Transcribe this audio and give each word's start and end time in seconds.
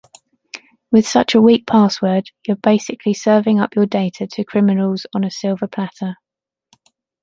With 0.91 1.05
such 1.07 1.35
a 1.35 1.41
weak 1.43 1.67
password, 1.67 2.31
you’re 2.47 2.57
basically 2.59 3.13
serving 3.13 3.59
up 3.59 3.75
your 3.75 3.85
data 3.85 4.25
to 4.25 4.43
criminals 4.43 5.05
on 5.13 5.23
a 5.23 5.29
silver 5.29 5.67
platter. 5.67 6.15